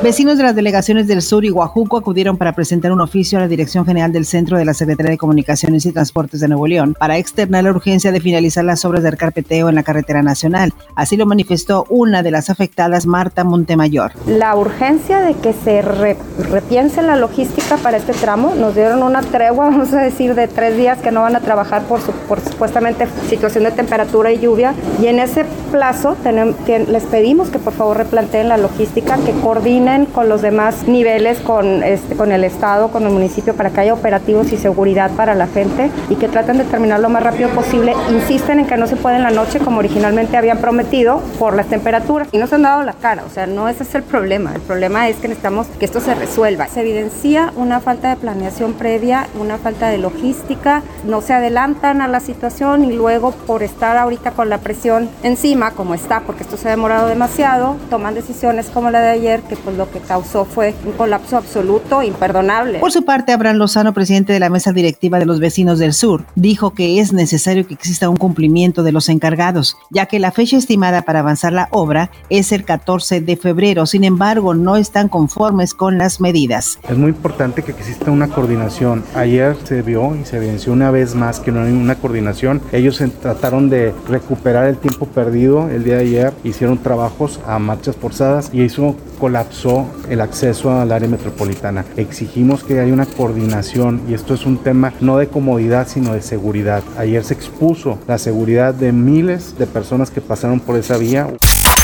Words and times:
Vecinos 0.00 0.38
de 0.38 0.44
las 0.44 0.54
delegaciones 0.54 1.08
del 1.08 1.22
Sur 1.22 1.44
y 1.44 1.48
Guajuco 1.48 1.96
acudieron 1.96 2.36
para 2.36 2.52
presentar 2.52 2.92
un 2.92 3.00
oficio 3.00 3.36
a 3.36 3.40
la 3.40 3.48
Dirección 3.48 3.84
General 3.84 4.12
del 4.12 4.26
Centro 4.26 4.56
de 4.56 4.64
la 4.64 4.72
Secretaría 4.72 5.10
de 5.10 5.18
Comunicaciones 5.18 5.84
y 5.86 5.92
Transportes 5.92 6.38
de 6.38 6.46
Nuevo 6.46 6.68
León 6.68 6.94
para 6.96 7.18
externar 7.18 7.64
la 7.64 7.70
urgencia 7.70 8.12
de 8.12 8.20
finalizar 8.20 8.64
las 8.64 8.84
obras 8.84 9.02
del 9.02 9.16
carpeteo 9.16 9.68
en 9.68 9.74
la 9.74 9.82
carretera 9.82 10.22
nacional. 10.22 10.72
Así 10.94 11.16
lo 11.16 11.26
manifestó 11.26 11.84
una 11.88 12.22
de 12.22 12.30
las 12.30 12.48
afectadas, 12.48 13.06
Marta 13.06 13.42
Montemayor. 13.42 14.12
La 14.28 14.54
urgencia 14.54 15.18
de 15.18 15.34
que 15.34 15.52
se 15.52 15.82
repiense 15.82 17.02
la 17.02 17.16
logística 17.16 17.76
para 17.78 17.96
este 17.96 18.12
tramo. 18.12 18.54
Nos 18.54 18.76
dieron 18.76 19.02
una 19.02 19.22
tregua, 19.22 19.64
vamos 19.70 19.92
a 19.94 20.00
decir, 20.00 20.36
de 20.36 20.46
tres 20.46 20.76
días 20.76 20.98
que 20.98 21.10
no 21.10 21.22
van 21.22 21.34
a 21.34 21.40
trabajar 21.40 21.82
por, 21.82 22.00
su, 22.00 22.12
por 22.12 22.38
supuestamente 22.38 23.08
situación 23.28 23.64
de 23.64 23.72
temperatura 23.72 24.30
y 24.30 24.38
lluvia. 24.38 24.74
Y 25.02 25.06
en 25.06 25.18
ese 25.18 25.44
plazo 25.72 26.16
les 26.24 27.02
pedimos 27.02 27.48
que 27.48 27.58
por 27.58 27.72
favor 27.72 27.96
replanteen 27.96 28.48
la 28.48 28.58
logística, 28.58 29.16
que 29.16 29.32
coordinen 29.40 29.87
con 30.12 30.28
los 30.28 30.42
demás 30.42 30.86
niveles, 30.86 31.38
con, 31.40 31.82
este, 31.82 32.14
con 32.14 32.30
el 32.30 32.44
Estado, 32.44 32.88
con 32.88 33.04
el 33.04 33.10
municipio, 33.10 33.54
para 33.54 33.70
que 33.70 33.80
haya 33.80 33.94
operativos 33.94 34.52
y 34.52 34.58
seguridad 34.58 35.10
para 35.12 35.34
la 35.34 35.46
gente 35.46 35.90
y 36.10 36.16
que 36.16 36.28
traten 36.28 36.58
de 36.58 36.64
terminar 36.64 37.00
lo 37.00 37.08
más 37.08 37.22
rápido 37.22 37.48
posible. 37.50 37.94
Insisten 38.10 38.60
en 38.60 38.66
que 38.66 38.76
no 38.76 38.86
se 38.86 38.96
puede 38.96 39.16
en 39.16 39.22
la 39.22 39.30
noche 39.30 39.60
como 39.60 39.78
originalmente 39.78 40.36
habían 40.36 40.58
prometido 40.58 41.22
por 41.38 41.56
las 41.56 41.68
temperaturas 41.68 42.28
y 42.32 42.38
no 42.38 42.46
se 42.46 42.56
han 42.56 42.62
dado 42.62 42.82
la 42.82 42.92
cara. 42.92 43.24
O 43.26 43.30
sea, 43.30 43.46
no 43.46 43.66
ese 43.66 43.84
es 43.84 43.94
el 43.94 44.02
problema. 44.02 44.54
El 44.54 44.60
problema 44.60 45.08
es 45.08 45.16
que 45.16 45.28
necesitamos 45.28 45.66
que 45.78 45.86
esto 45.86 46.00
se 46.00 46.14
resuelva. 46.14 46.68
Se 46.68 46.82
evidencia 46.82 47.52
una 47.56 47.80
falta 47.80 48.10
de 48.10 48.16
planeación 48.16 48.74
previa, 48.74 49.26
una 49.40 49.56
falta 49.56 49.88
de 49.88 49.96
logística, 49.96 50.82
no 51.04 51.22
se 51.22 51.32
adelantan 51.32 52.02
a 52.02 52.08
la 52.08 52.20
situación 52.20 52.84
y 52.84 52.92
luego 52.92 53.30
por 53.32 53.62
estar 53.62 53.96
ahorita 53.96 54.32
con 54.32 54.50
la 54.50 54.58
presión 54.58 55.08
encima, 55.22 55.70
como 55.70 55.94
está, 55.94 56.20
porque 56.20 56.42
esto 56.42 56.58
se 56.58 56.68
ha 56.68 56.72
demorado 56.72 57.08
demasiado, 57.08 57.76
toman 57.88 58.14
decisiones 58.14 58.68
como 58.68 58.90
la 58.90 59.00
de 59.00 59.08
ayer 59.08 59.40
que 59.42 59.56
pues 59.56 59.77
lo 59.78 59.90
que 59.90 60.00
causó 60.00 60.44
fue 60.44 60.74
un 60.84 60.92
colapso 60.92 61.36
absoluto, 61.36 62.02
imperdonable. 62.02 62.80
Por 62.80 62.92
su 62.92 63.04
parte, 63.04 63.32
Abraham 63.32 63.56
Lozano, 63.56 63.94
presidente 63.94 64.32
de 64.32 64.40
la 64.40 64.50
mesa 64.50 64.72
directiva 64.72 65.18
de 65.18 65.24
los 65.24 65.40
vecinos 65.40 65.78
del 65.78 65.94
sur, 65.94 66.24
dijo 66.34 66.74
que 66.74 67.00
es 67.00 67.12
necesario 67.12 67.66
que 67.66 67.74
exista 67.74 68.08
un 68.08 68.16
cumplimiento 68.16 68.82
de 68.82 68.92
los 68.92 69.08
encargados, 69.08 69.76
ya 69.90 70.06
que 70.06 70.18
la 70.18 70.32
fecha 70.32 70.56
estimada 70.56 71.02
para 71.02 71.20
avanzar 71.20 71.52
la 71.52 71.68
obra 71.70 72.10
es 72.28 72.52
el 72.52 72.64
14 72.64 73.20
de 73.20 73.36
febrero. 73.36 73.86
Sin 73.86 74.04
embargo, 74.04 74.52
no 74.54 74.76
están 74.76 75.08
conformes 75.08 75.74
con 75.74 75.96
las 75.96 76.20
medidas. 76.20 76.78
Es 76.88 76.98
muy 76.98 77.10
importante 77.10 77.62
que 77.62 77.70
exista 77.70 78.10
una 78.10 78.28
coordinación. 78.28 79.04
Ayer 79.14 79.56
se 79.64 79.82
vio 79.82 80.16
y 80.16 80.24
se 80.24 80.38
evidenció 80.38 80.72
una 80.72 80.90
vez 80.90 81.14
más 81.14 81.38
que 81.38 81.52
no 81.52 81.62
hay 81.62 81.72
una 81.72 81.94
coordinación. 81.94 82.60
Ellos 82.72 83.02
trataron 83.22 83.70
de 83.70 83.94
recuperar 84.08 84.66
el 84.66 84.76
tiempo 84.76 85.06
perdido 85.06 85.68
el 85.70 85.84
día 85.84 85.96
de 85.96 86.02
ayer, 86.02 86.32
hicieron 86.42 86.78
trabajos 86.78 87.38
a 87.46 87.58
marchas 87.60 87.94
forzadas 87.94 88.50
y 88.52 88.62
eso 88.62 88.96
colapsó 89.18 89.67
el 90.08 90.20
acceso 90.20 90.70
al 90.72 90.92
área 90.92 91.08
metropolitana. 91.08 91.84
Exigimos 91.96 92.64
que 92.64 92.80
haya 92.80 92.92
una 92.92 93.06
coordinación 93.06 94.00
y 94.08 94.14
esto 94.14 94.34
es 94.34 94.46
un 94.46 94.58
tema 94.58 94.92
no 95.00 95.18
de 95.18 95.28
comodidad 95.28 95.86
sino 95.88 96.14
de 96.14 96.22
seguridad. 96.22 96.82
Ayer 96.96 97.22
se 97.24 97.34
expuso 97.34 97.98
la 98.06 98.18
seguridad 98.18 98.72
de 98.74 98.92
miles 98.92 99.58
de 99.58 99.66
personas 99.66 100.10
que 100.10 100.20
pasaron 100.20 100.60
por 100.60 100.76
esa 100.76 100.96
vía. 100.96 101.28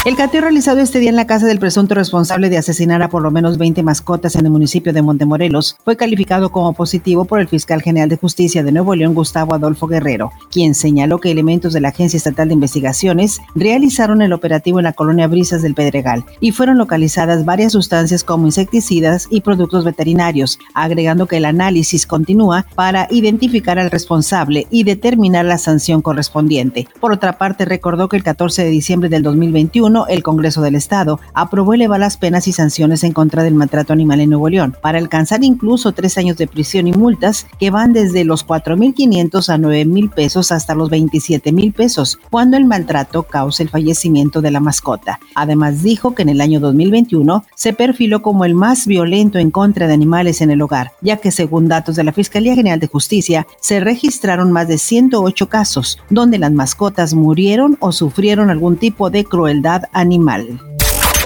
El 0.05 0.17
cateo 0.17 0.43
realizado 0.43 0.81
este 0.81 0.99
día 0.99 1.09
en 1.09 1.17
la 1.17 1.27
casa 1.27 1.47
del 1.47 1.59
presunto 1.59 1.95
responsable 1.95 2.51
de 2.51 2.59
asesinar 2.59 3.01
a 3.01 3.09
por 3.09 3.23
lo 3.23 3.31
menos 3.31 3.57
20 3.57 3.83
mascotas 3.83 4.37
en 4.37 4.45
el 4.45 4.53
municipio 4.53 4.93
de 4.93 5.01
Montemorelos 5.01 5.79
fue 5.83 5.97
calificado 5.97 6.53
como 6.53 6.75
positivo 6.75 7.25
por 7.25 7.41
el 7.41 7.49
fiscal 7.49 7.81
general 7.81 8.11
de 8.11 8.19
justicia 8.19 8.63
de 8.63 8.71
Nuevo 8.71 8.95
León, 8.95 9.15
Gustavo 9.15 9.55
Adolfo 9.55 9.87
Guerrero, 9.87 10.31
quien 10.51 10.75
señaló 10.75 11.21
que 11.21 11.31
elementos 11.31 11.73
de 11.73 11.81
la 11.81 11.89
Agencia 11.89 12.19
Estatal 12.19 12.49
de 12.49 12.55
Investigaciones 12.55 13.41
realizaron 13.55 14.21
el 14.21 14.35
operativo 14.35 14.79
en 14.79 14.85
la 14.85 14.93
colonia 14.93 15.27
Brisas 15.27 15.63
del 15.63 15.75
Pedregal 15.75 16.27
y 16.39 16.53
fueron 16.53 16.77
localizadas 16.77 17.47
varias 17.47 17.73
sustancias 17.73 18.25
como 18.25 18.45
insecticidas 18.45 19.27
y 19.31 19.41
productos 19.41 19.87
veterinarios, 19.87 20.59
agregando 20.75 21.27
que 21.27 21.39
el 21.39 21.47
análisis 21.47 22.07
continúa 22.07 22.67
para 22.75 23.09
identificar 23.11 23.79
al 23.79 23.91
responsable 23.91 24.67
y 24.71 24.85
determinar 24.85 25.47
la 25.47 25.57
sanción 25.57 26.03
correspondiente. 26.03 26.89
Por 27.01 27.11
otra 27.13 27.39
parte, 27.39 27.65
recordó 27.65 28.11
que 28.11 28.19
el 28.19 28.23
14 28.23 28.65
de 28.65 28.71
diciembre 28.71 29.09
del 29.09 29.23
2021 29.23 29.94
el 30.09 30.23
Congreso 30.23 30.61
del 30.63 30.75
Estado 30.75 31.21
aprobó 31.33 31.75
elevar 31.75 32.01
las 32.01 32.17
penas 32.17 32.49
y 32.49 32.53
sanciones 32.53 33.05
en 33.05 33.13
contra 33.13 33.43
del 33.43 33.55
maltrato 33.55 33.93
animal 33.93 34.21
en 34.21 34.31
Nuevo 34.31 34.49
León, 34.49 34.77
para 34.83 34.99
alcanzar 34.99 35.45
incluso 35.45 35.93
tres 35.93 36.19
años 36.19 36.37
de 36.37 36.47
prisión 36.47 36.89
y 36.89 36.93
multas 36.93 37.47
que 37.59 37.71
van 37.71 37.93
desde 37.93 38.25
los 38.25 38.47
4.500 38.47 39.49
a 39.49 39.57
9.000 39.57 40.11
pesos 40.13 40.53
hasta 40.53 40.75
los 40.75 40.91
27.000 40.91 41.73
pesos, 41.73 42.19
cuando 42.31 42.57
el 42.57 42.65
maltrato 42.65 43.23
cause 43.23 43.63
el 43.63 43.69
fallecimiento 43.69 44.43
de 44.43 44.51
la 44.51 44.61
mascota. 44.61 45.21
Además 45.35 45.83
dijo 45.83 46.15
que 46.15 46.23
en 46.23 46.31
el 46.31 46.41
año 46.41 46.61
2021 46.61 47.45
se 47.55 47.73
perfiló 47.73 48.23
como 48.23 48.45
el 48.45 48.55
más 48.55 48.87
violento 48.87 49.39
en 49.39 49.51
contra 49.51 49.87
de 49.87 49.95
animales 49.95 50.41
en 50.41 50.51
el 50.51 50.63
hogar, 50.63 50.93
ya 51.01 51.19
que 51.19 51.31
según 51.31 51.69
datos 51.69 51.97
de 51.97 52.05
la 52.05 52.13
Fiscalía 52.13 52.55
General 52.55 52.81
de 52.81 52.89
Justicia, 52.89 53.47
se 53.61 53.81
registraron 53.81 54.51
más 54.51 54.69
de 54.69 54.79
108 54.79 55.49
casos 55.49 55.99
donde 56.11 56.39
las 56.39 56.53
mascotas 56.53 57.15
murieron 57.15 57.77
o 57.81 57.93
sufrieron 57.93 58.51
algún 58.51 58.77
tipo 58.77 59.11
de 59.11 59.25
crueldad 59.25 59.84
animal. 59.93 60.61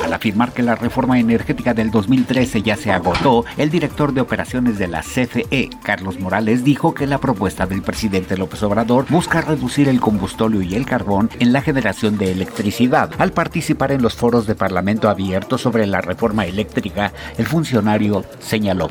Al 0.05 0.13
afirmar 0.13 0.53
que 0.53 0.63
la 0.63 0.77
reforma 0.77 1.19
energética 1.19 1.75
del 1.75 1.91
2013 1.91 2.63
ya 2.63 2.77
se 2.77 2.93
agotó, 2.93 3.45
el 3.57 3.69
director 3.69 4.13
de 4.13 4.21
operaciones 4.21 4.79
de 4.79 4.89
la 4.89 5.03
CFE, 5.03 5.71
Carlos 5.83 6.19
Morales, 6.21 6.65
dijo 6.65 6.95
que 6.95 7.07
la 7.07 7.19
propuesta 7.19 7.67
del 7.67 7.83
presidente 7.83 8.37
López 8.37 8.63
Obrador 8.63 9.07
busca 9.11 9.41
reducir 9.41 9.89
el 9.89 10.01
combustorio 10.01 10.63
y 10.63 10.75
el 10.77 10.87
carbón 10.87 11.31
en 11.41 11.53
la 11.53 11.63
generación 11.63 12.17
de 12.17 12.33
electricidad. 12.33 13.11
Al 13.19 13.33
participar 13.33 13.93
en 13.93 14.03
los 14.03 14.15
foros 14.15 14.47
de 14.47 14.55
Parlamento 14.55 15.09
abiertos 15.09 15.61
sobre 15.61 15.87
la 15.87 16.01
reforma 16.01 16.47
eléctrica, 16.47 17.13
el 17.37 17.47
funcionario 17.47 18.25
señaló. 18.39 18.91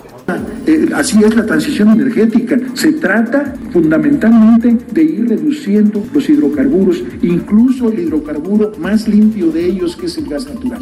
Eh, 0.65 0.89
así 0.93 1.23
es 1.23 1.35
la 1.35 1.45
transición 1.45 1.89
energética. 1.89 2.59
Se 2.73 2.91
trata 2.93 3.53
fundamentalmente 3.71 4.77
de 4.91 5.03
ir 5.03 5.29
reduciendo 5.29 6.03
los 6.13 6.27
hidrocarburos, 6.27 7.01
incluso 7.21 7.89
el 7.89 7.99
hidrocarburo 7.99 8.73
más 8.77 9.07
limpio 9.07 9.51
de 9.51 9.66
ellos, 9.66 9.95
que 9.95 10.07
es 10.07 10.17
el 10.17 10.27
gas 10.27 10.45
natural. 10.45 10.81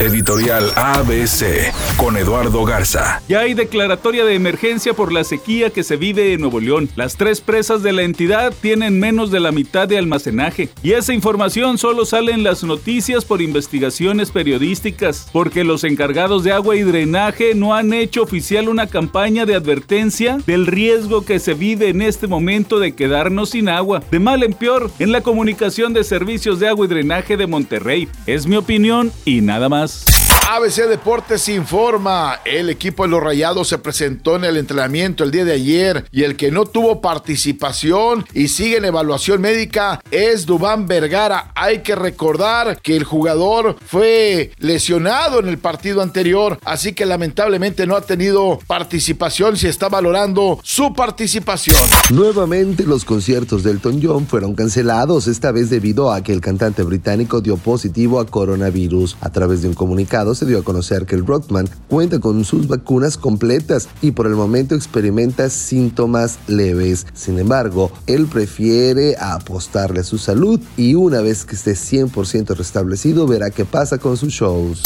Editorial 0.00 0.72
ABC 0.74 1.72
con 1.96 2.16
Eduardo 2.16 2.64
Garza. 2.64 3.22
Ya 3.28 3.40
hay 3.40 3.54
declaratoria 3.54 4.24
de 4.24 4.34
emergencia 4.34 4.92
por 4.92 5.12
la 5.12 5.22
sequía 5.22 5.70
que 5.70 5.84
se 5.84 5.96
vive 5.96 6.32
en 6.32 6.40
Nuevo 6.40 6.60
León. 6.60 6.88
Las 6.96 7.16
tres 7.16 7.40
presas 7.40 7.82
de 7.82 7.92
la 7.92 8.02
entidad 8.02 8.52
tienen 8.60 8.98
menos 8.98 9.30
de 9.30 9.40
la 9.40 9.52
mitad 9.52 9.86
de 9.86 9.96
almacenaje. 9.96 10.68
Y 10.82 10.92
esa 10.92 11.14
información 11.14 11.78
solo 11.78 12.04
sale 12.04 12.32
en 12.32 12.42
las 12.42 12.64
noticias 12.64 13.24
por 13.24 13.40
investigaciones 13.40 14.30
periodísticas, 14.30 15.28
porque 15.32 15.62
los 15.62 15.84
encargados 15.84 16.42
de 16.42 16.52
agua 16.52 16.76
y 16.76 16.82
drenaje 16.82 17.54
no 17.54 17.74
han 17.74 17.92
hecho 17.92 18.22
oficial 18.22 18.68
una 18.68 18.88
campaña 18.88 19.46
de 19.46 19.54
advertencia 19.54 20.38
del 20.46 20.66
riesgo 20.66 21.24
que 21.24 21.38
se 21.38 21.54
vive 21.54 21.88
en 21.88 22.02
este 22.02 22.26
momento 22.26 22.78
de 22.80 22.94
quedarnos 22.94 23.50
sin 23.50 23.68
agua. 23.68 24.02
De 24.10 24.18
mal 24.18 24.42
en 24.42 24.54
peor, 24.54 24.90
en 24.98 25.12
la 25.12 25.20
comunicación 25.20 25.92
de 25.92 26.02
servicios 26.02 26.58
de 26.58 26.68
agua 26.68 26.86
y 26.86 26.88
drenaje 26.88 27.36
de 27.36 27.46
Monterrey. 27.46 28.08
Es 28.26 28.46
mi 28.46 28.56
opinión 28.56 29.12
y 29.24 29.33
nada 29.40 29.68
más. 29.68 30.04
ABC 30.46 30.88
Deportes 30.88 31.48
informa, 31.48 32.40
el 32.44 32.68
equipo 32.68 33.04
de 33.04 33.08
los 33.08 33.22
Rayados 33.22 33.66
se 33.68 33.78
presentó 33.78 34.36
en 34.36 34.44
el 34.44 34.58
entrenamiento 34.58 35.24
el 35.24 35.30
día 35.30 35.46
de 35.46 35.52
ayer 35.52 36.04
y 36.12 36.22
el 36.24 36.36
que 36.36 36.50
no 36.50 36.66
tuvo 36.66 37.00
participación 37.00 38.26
y 38.34 38.48
sigue 38.48 38.76
en 38.76 38.84
evaluación 38.84 39.40
médica 39.40 40.02
es 40.10 40.44
Dubán 40.44 40.86
Vergara. 40.86 41.50
Hay 41.54 41.78
que 41.78 41.96
recordar 41.96 42.78
que 42.82 42.94
el 42.94 43.04
jugador 43.04 43.76
fue 43.86 44.52
lesionado 44.58 45.40
en 45.40 45.48
el 45.48 45.56
partido 45.56 46.02
anterior, 46.02 46.58
así 46.64 46.92
que 46.92 47.06
lamentablemente 47.06 47.86
no 47.86 47.96
ha 47.96 48.02
tenido 48.02 48.58
participación, 48.66 49.56
se 49.56 49.70
está 49.70 49.88
valorando 49.88 50.60
su 50.62 50.92
participación. 50.92 51.82
Nuevamente 52.10 52.84
los 52.84 53.06
conciertos 53.06 53.62
del 53.62 53.76
Elton 53.76 54.00
John 54.02 54.26
fueron 54.26 54.54
cancelados, 54.54 55.26
esta 55.26 55.52
vez 55.52 55.70
debido 55.70 56.12
a 56.12 56.22
que 56.22 56.32
el 56.32 56.42
cantante 56.42 56.82
británico 56.82 57.40
dio 57.40 57.56
positivo 57.56 58.20
a 58.20 58.26
coronavirus. 58.26 59.16
A 59.22 59.30
través 59.30 59.62
de 59.62 59.68
un 59.68 59.74
comunicado 59.74 60.33
se 60.34 60.46
dio 60.46 60.58
a 60.58 60.64
conocer 60.64 61.06
que 61.06 61.14
el 61.14 61.26
Rockman 61.26 61.68
cuenta 61.88 62.18
con 62.20 62.44
sus 62.44 62.68
vacunas 62.68 63.16
completas 63.16 63.88
y 64.02 64.12
por 64.12 64.26
el 64.26 64.34
momento 64.34 64.74
experimenta 64.74 65.50
síntomas 65.50 66.38
leves. 66.46 67.06
Sin 67.14 67.38
embargo, 67.38 67.90
él 68.06 68.26
prefiere 68.26 69.16
apostarle 69.18 70.00
a 70.00 70.04
su 70.04 70.18
salud 70.18 70.60
y 70.76 70.94
una 70.94 71.20
vez 71.20 71.44
que 71.44 71.56
esté 71.56 71.72
100% 71.72 72.56
restablecido 72.56 73.26
verá 73.26 73.50
qué 73.50 73.64
pasa 73.64 73.98
con 73.98 74.16
sus 74.16 74.32
shows. 74.32 74.82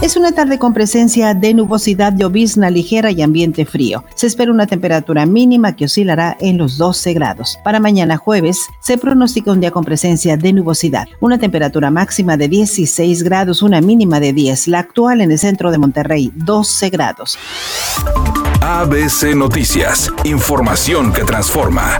Es 0.00 0.16
una 0.16 0.30
tarde 0.30 0.60
con 0.60 0.74
presencia 0.74 1.34
de 1.34 1.54
nubosidad, 1.54 2.16
llovizna 2.16 2.70
ligera 2.70 3.10
y 3.10 3.20
ambiente 3.20 3.66
frío. 3.66 4.04
Se 4.14 4.28
espera 4.28 4.52
una 4.52 4.68
temperatura 4.68 5.26
mínima 5.26 5.74
que 5.74 5.86
oscilará 5.86 6.36
en 6.38 6.56
los 6.56 6.78
12 6.78 7.14
grados. 7.14 7.58
Para 7.64 7.80
mañana 7.80 8.16
jueves 8.16 8.60
se 8.80 8.96
pronostica 8.96 9.50
un 9.50 9.60
día 9.60 9.72
con 9.72 9.84
presencia 9.84 10.36
de 10.36 10.52
nubosidad. 10.52 11.08
Una 11.20 11.38
temperatura 11.38 11.90
máxima 11.90 12.36
de 12.36 12.46
16 12.46 13.24
grados, 13.24 13.60
una 13.60 13.80
mínima 13.80 14.20
de 14.20 14.32
10. 14.32 14.68
La 14.68 14.84
actual 14.88 15.20
en 15.20 15.30
el 15.30 15.38
centro 15.38 15.70
de 15.70 15.78
Monterrey, 15.78 16.32
12 16.34 16.90
grados. 16.90 17.38
ABC 18.62 19.34
Noticias, 19.34 20.10
información 20.24 21.12
que 21.12 21.24
transforma. 21.24 21.98